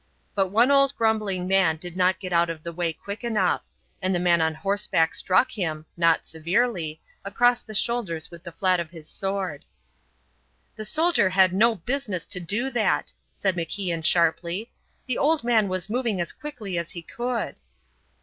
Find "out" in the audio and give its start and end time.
2.33-2.49